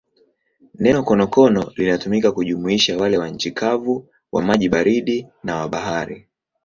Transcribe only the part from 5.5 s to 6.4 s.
wa bahari.